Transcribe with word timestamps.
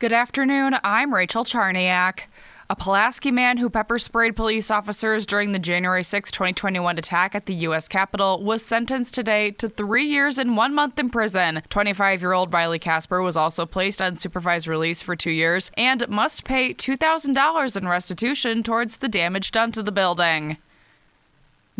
Good 0.00 0.12
afternoon. 0.12 0.76
I'm 0.84 1.12
Rachel 1.12 1.42
Charniak. 1.42 2.26
A 2.70 2.76
Pulaski 2.76 3.32
man 3.32 3.56
who 3.56 3.68
pepper 3.68 3.98
sprayed 3.98 4.36
police 4.36 4.70
officers 4.70 5.26
during 5.26 5.50
the 5.50 5.58
January 5.58 6.04
6, 6.04 6.30
2021 6.30 6.98
attack 6.98 7.34
at 7.34 7.46
the 7.46 7.54
U.S. 7.54 7.88
Capitol 7.88 8.40
was 8.44 8.64
sentenced 8.64 9.12
today 9.12 9.50
to 9.50 9.68
three 9.68 10.04
years 10.04 10.38
and 10.38 10.56
one 10.56 10.72
month 10.72 11.00
in 11.00 11.10
prison. 11.10 11.62
25 11.68 12.20
year 12.20 12.32
old 12.32 12.52
Riley 12.52 12.78
Kasper 12.78 13.20
was 13.22 13.36
also 13.36 13.66
placed 13.66 14.00
on 14.00 14.16
supervised 14.16 14.68
release 14.68 15.02
for 15.02 15.16
two 15.16 15.32
years 15.32 15.72
and 15.76 16.08
must 16.08 16.44
pay 16.44 16.72
$2,000 16.72 17.76
in 17.76 17.88
restitution 17.88 18.62
towards 18.62 18.98
the 18.98 19.08
damage 19.08 19.50
done 19.50 19.72
to 19.72 19.82
the 19.82 19.90
building. 19.90 20.58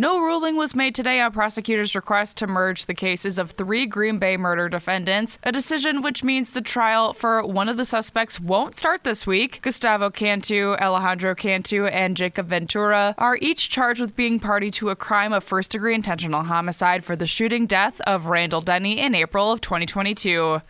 No 0.00 0.20
ruling 0.20 0.54
was 0.54 0.76
made 0.76 0.94
today 0.94 1.20
on 1.20 1.32
prosecutors' 1.32 1.96
request 1.96 2.36
to 2.36 2.46
merge 2.46 2.86
the 2.86 2.94
cases 2.94 3.36
of 3.36 3.50
three 3.50 3.84
Green 3.84 4.20
Bay 4.20 4.36
murder 4.36 4.68
defendants, 4.68 5.40
a 5.42 5.50
decision 5.50 6.02
which 6.02 6.22
means 6.22 6.52
the 6.52 6.60
trial 6.60 7.12
for 7.12 7.44
one 7.44 7.68
of 7.68 7.76
the 7.76 7.84
suspects 7.84 8.38
won't 8.38 8.76
start 8.76 9.02
this 9.02 9.26
week. 9.26 9.58
Gustavo 9.60 10.08
Cantu, 10.08 10.76
Alejandro 10.80 11.34
Cantu, 11.34 11.86
and 11.86 12.16
Jacob 12.16 12.46
Ventura 12.46 13.12
are 13.18 13.38
each 13.42 13.70
charged 13.70 14.00
with 14.00 14.14
being 14.14 14.38
party 14.38 14.70
to 14.70 14.90
a 14.90 14.94
crime 14.94 15.32
of 15.32 15.42
first 15.42 15.72
degree 15.72 15.96
intentional 15.96 16.44
homicide 16.44 17.04
for 17.04 17.16
the 17.16 17.26
shooting 17.26 17.66
death 17.66 18.00
of 18.02 18.26
Randall 18.26 18.60
Denny 18.60 19.00
in 19.00 19.16
April 19.16 19.50
of 19.50 19.60
2022. 19.60 20.62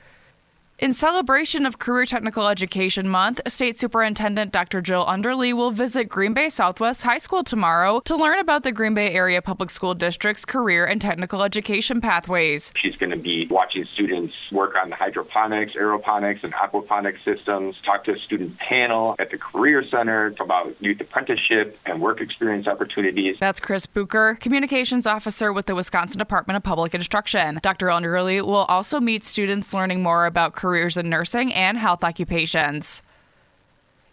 In 0.78 0.92
celebration 0.92 1.66
of 1.66 1.80
Career 1.80 2.06
Technical 2.06 2.46
Education 2.46 3.08
Month, 3.08 3.40
State 3.48 3.76
Superintendent 3.76 4.52
Dr. 4.52 4.80
Jill 4.80 5.04
Underly 5.06 5.52
will 5.52 5.72
visit 5.72 6.04
Green 6.04 6.34
Bay 6.34 6.48
Southwest 6.48 7.02
High 7.02 7.18
School 7.18 7.42
tomorrow 7.42 7.98
to 8.04 8.14
learn 8.14 8.38
about 8.38 8.62
the 8.62 8.70
Green 8.70 8.94
Bay 8.94 9.12
Area 9.12 9.42
Public 9.42 9.70
School 9.70 9.92
District's 9.92 10.44
career 10.44 10.84
and 10.84 11.00
technical 11.00 11.42
education 11.42 12.00
pathways. 12.00 12.72
She's 12.76 12.94
going 12.94 13.10
to 13.10 13.16
be 13.16 13.48
watching 13.50 13.86
students 13.92 14.32
work 14.52 14.76
on 14.80 14.90
the 14.90 14.94
hydroponics, 14.94 15.72
aeroponics, 15.72 16.44
and 16.44 16.54
aquaponics 16.54 17.24
systems, 17.24 17.74
talk 17.84 18.04
to 18.04 18.12
a 18.12 18.18
student 18.20 18.56
panel 18.58 19.16
at 19.18 19.32
the 19.32 19.38
Career 19.38 19.82
Center 19.90 20.32
about 20.38 20.80
youth 20.80 21.00
apprenticeship 21.00 21.76
and 21.86 22.00
work 22.00 22.20
experience 22.20 22.68
opportunities. 22.68 23.36
That's 23.40 23.58
Chris 23.58 23.86
Bucher, 23.86 24.36
Communications 24.36 25.08
Officer 25.08 25.52
with 25.52 25.66
the 25.66 25.74
Wisconsin 25.74 26.20
Department 26.20 26.56
of 26.56 26.62
Public 26.62 26.94
Instruction. 26.94 27.58
Dr. 27.64 27.88
Underly 27.88 28.40
will 28.42 28.66
also 28.68 29.00
meet 29.00 29.24
students 29.24 29.74
learning 29.74 30.04
more 30.04 30.24
about 30.24 30.52
career 30.52 30.67
careers 30.68 30.98
in 30.98 31.08
nursing 31.08 31.54
and 31.54 31.78
health 31.78 32.04
occupations. 32.04 33.02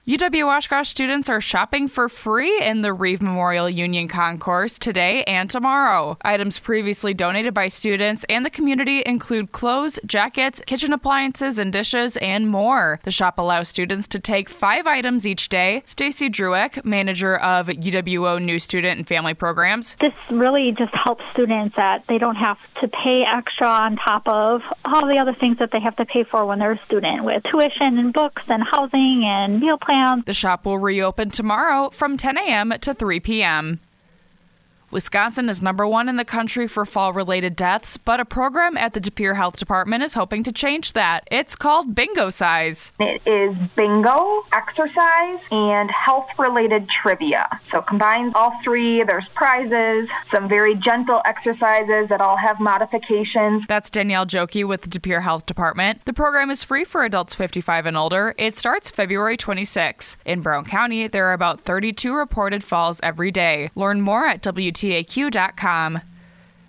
UW 0.08 0.56
Oshkosh 0.56 0.88
students 0.88 1.30
are 1.30 1.42
shopping 1.42 1.88
for 1.88 2.08
free 2.08 2.62
in 2.62 2.84
the 2.84 2.94
Reeve 2.94 3.24
Memorial 3.24 3.68
Union 3.68 4.08
Concourse 4.08 4.78
today 4.78 5.24
and 5.24 5.50
tomorrow. 5.50 6.16
Items 6.22 6.60
previously 6.60 7.16
donated 7.16 7.56
by 7.56 7.70
students 7.70 8.24
and 8.30 8.46
the 8.46 8.52
community 8.52 9.02
include 9.04 9.52
clothes, 9.52 10.00
jackets, 10.06 10.62
kitchen 10.68 10.94
appliances 10.94 11.58
and 11.58 11.74
dishes, 11.74 12.18
and 12.18 12.48
more. 12.48 13.00
The 13.02 13.10
shop 13.10 13.40
allows 13.40 13.68
students 13.68 14.08
to 14.10 14.20
take 14.20 14.48
five 14.48 14.86
items 14.86 15.26
each 15.26 15.50
day. 15.50 15.82
Stacy 15.88 16.30
Druick, 16.30 16.86
manager 16.86 17.38
of 17.38 17.66
UWO 17.66 18.40
New 18.40 18.60
Student 18.60 19.00
and 19.00 19.08
Family 19.08 19.34
Programs. 19.34 19.98
This 20.00 20.14
really 20.30 20.72
just 20.78 20.94
helps 20.94 21.24
students 21.34 21.76
that 21.78 22.04
they 22.08 22.20
don't 22.20 22.36
have 22.36 22.58
to 22.82 22.88
pay 22.90 23.24
extra 23.26 23.68
on 23.68 23.96
top 23.96 24.28
of 24.28 24.62
all 24.86 25.08
the 25.08 25.18
other 25.18 25.34
things 25.34 25.58
that 25.58 25.72
they 25.72 25.80
have 25.80 25.96
to 25.96 26.06
pay 26.06 26.24
for 26.24 26.46
when 26.46 26.60
they're 26.60 26.74
a 26.74 26.86
student 26.86 27.24
with 27.24 27.42
tuition 27.50 27.98
and 27.98 28.14
books 28.14 28.44
and 28.50 28.62
housing 28.72 29.24
and 29.26 29.60
meal 29.60 29.80
plans 29.80 29.95
the 30.26 30.34
shop 30.34 30.66
will 30.66 30.78
reopen 30.78 31.30
tomorrow 31.30 31.90
from 31.92 32.18
10 32.18 32.38
a.m. 32.38 32.74
to 32.82 32.94
3 32.94 33.20
p.m. 33.20 33.80
Wisconsin 34.96 35.50
is 35.50 35.62
number 35.62 35.86
one 35.86 36.08
in 36.08 36.16
the 36.16 36.24
country 36.24 36.70
for 36.70 36.86
fall 36.86 37.12
related 37.12 37.54
deaths, 37.58 37.98
but 37.98 38.22
a 38.22 38.24
program 38.24 38.78
at 38.78 38.94
the 38.94 39.02
De 39.02 39.12
Pere 39.12 39.34
Health 39.34 39.58
Department 39.58 40.02
is 40.04 40.14
hoping 40.14 40.42
to 40.44 40.54
change 40.54 40.94
that. 40.94 41.28
It's 41.30 41.54
called 41.54 41.94
Bingocize. 41.94 42.94
It 43.02 43.22
is 43.28 43.58
bingo, 43.76 44.46
exercise, 44.54 45.40
and 45.52 45.92
health 45.92 46.30
related 46.40 46.88
trivia. 46.88 47.60
So 47.74 47.82
combines 47.82 48.32
all 48.36 48.54
three. 48.64 49.04
There's 49.04 49.28
prizes, 49.36 50.08
some 50.34 50.48
very 50.48 50.76
gentle 50.76 51.22
exercises 51.26 52.08
that 52.08 52.22
all 52.22 52.38
have 52.38 52.62
modifications. 52.62 53.64
That's 53.68 53.90
Danielle 53.90 54.26
Jokey 54.26 54.66
with 54.66 54.84
the 54.84 54.88
De 54.88 55.02
Pere 55.02 55.20
Health 55.20 55.46
Department. 55.46 56.06
The 56.06 56.14
program 56.14 56.50
is 56.50 56.64
free 56.64 56.86
for 56.86 57.04
adults 57.04 57.36
55 57.36 57.86
and 57.86 57.98
older. 57.98 58.34
It 58.38 58.56
starts 58.56 58.90
February 58.90 59.36
26. 59.36 60.16
In 60.24 60.40
Brown 60.40 60.64
County, 60.64 61.10
there 61.10 61.28
are 61.28 61.34
about 61.34 61.60
32 61.60 62.16
reported 62.16 62.64
falls 62.64 63.02
every 63.04 63.30
day. 63.30 63.72
Learn 63.76 64.00
more 64.00 64.26
at 64.26 64.42
WT 64.42 64.85
WTAQ.com. 64.86 66.02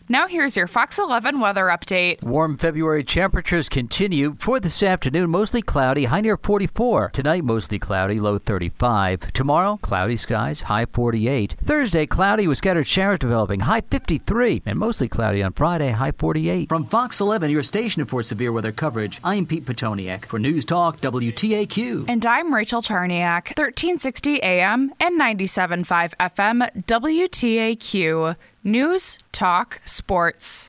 Now 0.09 0.29
here's 0.29 0.57
your 0.57 0.69
Fox 0.69 1.01
11 1.01 1.41
weather 1.41 1.65
update. 1.65 2.23
Warm 2.23 2.59
February 2.59 3.03
temperatures 3.03 3.69
continue. 3.69 4.37
For 4.39 4.61
this 4.61 4.81
afternoon, 4.81 5.31
mostly 5.31 5.63
cloudy, 5.63 6.05
high 6.05 6.21
near 6.21 6.37
44. 6.37 7.11
Tonight, 7.13 7.43
mostly 7.43 7.81
cloudy, 7.81 8.21
low 8.21 8.39
35. 8.39 9.33
Tomorrow, 9.33 9.81
cloudy 9.83 10.17
skies, 10.17 10.61
high 10.61 10.87
48. 10.87 11.57
Thursday, 11.61 12.07
cloudy 12.07 12.47
with 12.47 12.59
scattered 12.59 12.87
showers 12.87 13.19
developing, 13.19 13.61
high 13.61 13.81
53. 13.81 14.63
And 14.65 14.79
mostly 14.79 15.09
cloudy 15.09 15.43
on 15.43 15.53
Friday, 15.55 15.91
high 15.91 16.13
48. 16.13 16.69
From 16.69 16.87
Fox 16.87 17.21
11, 17.21 17.51
your 17.51 17.65
station 17.65 18.05
for 18.05 18.23
severe 18.23 18.53
weather 18.53 18.71
coverage, 18.71 19.21
I'm 19.25 19.45
Pete 19.45 19.65
Petoniak 19.65 20.25
for 20.27 20.39
News 20.39 20.65
Talk 20.65 21.01
WTAQ. 21.01 22.05
And 22.07 22.25
I'm 22.25 22.55
Rachel 22.55 22.81
Charniak, 22.81 23.59
1360 23.59 24.41
AM 24.41 24.93
and 25.01 25.21
97.5 25.21 26.15
FM 26.21 26.85
WTAQ. 26.85 28.37
News, 28.67 29.21
talk, 29.31 29.81
sports. 29.85 30.65